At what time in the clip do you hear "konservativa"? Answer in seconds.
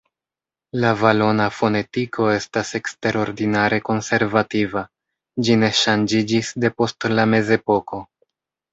3.91-4.85